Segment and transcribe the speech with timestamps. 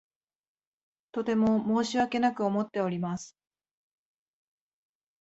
[1.11, 3.37] とても申し訳なく思っております。